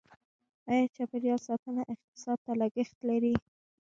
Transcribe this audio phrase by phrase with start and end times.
[0.69, 3.33] آیا چاپیریال ساتنه اقتصاد ته لګښت لري؟